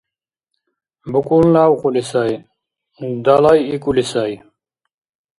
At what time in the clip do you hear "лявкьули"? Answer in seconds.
1.53-2.03